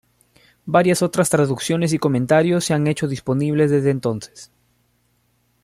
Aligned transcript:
Varias 0.65 1.03
otras 1.03 1.29
traducciones 1.29 1.93
y 1.93 1.99
comentarios 1.99 2.65
se 2.65 2.73
han 2.73 2.87
hecho 2.87 3.07
disponibles 3.07 3.69
desde 3.69 3.91
entonces. 3.91 4.51